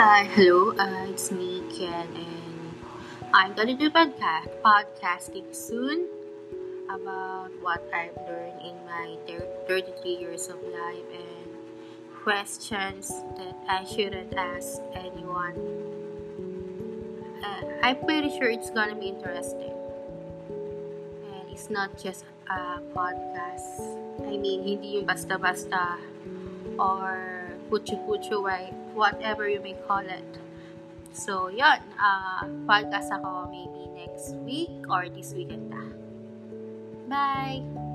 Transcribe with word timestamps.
Hi, 0.00 0.24
hello. 0.32 0.72
Uh, 0.80 1.12
it's 1.12 1.28
me, 1.30 1.60
Ken, 1.76 2.08
and 2.16 2.72
I'm 3.36 3.52
gonna 3.52 3.76
do 3.76 3.92
podcast 3.92 4.48
podcasting 4.64 5.52
soon 5.52 6.08
about 6.88 7.52
what 7.60 7.84
I've 7.92 8.16
learned 8.24 8.64
in 8.64 8.80
my 8.88 9.20
33 9.68 9.92
years 10.16 10.48
of 10.48 10.56
life 10.64 11.04
and 11.12 11.52
questions 12.24 13.12
that 13.36 13.52
I 13.68 13.84
shouldn't 13.84 14.32
ask 14.40 14.80
anyone. 14.96 15.52
Uh, 17.44 17.84
I'm 17.84 18.00
pretty 18.00 18.32
sure 18.40 18.48
it's 18.48 18.72
gonna 18.72 18.96
be 18.96 19.12
interesting, 19.12 19.76
and 21.28 21.44
it's 21.52 21.68
not 21.68 22.00
just 22.00 22.24
a 22.48 22.80
podcast. 22.96 23.84
I 24.24 24.40
mean, 24.40 24.64
hindi 24.64 24.96
yung 24.96 25.04
basta-basta 25.04 26.00
or 26.80 27.49
puchu-puchu, 27.70 28.42
right? 28.42 28.74
Whatever 28.92 29.48
you 29.48 29.62
may 29.62 29.78
call 29.86 30.02
it. 30.02 30.26
So, 31.14 31.48
yun. 31.48 31.78
Uh, 31.94 32.50
podcast 32.66 33.14
ako 33.14 33.50
maybe 33.50 33.86
next 33.94 34.34
week 34.42 34.74
or 34.90 35.06
this 35.06 35.30
weekend 35.32 35.70
na. 35.70 35.82
Bye! 37.06 37.89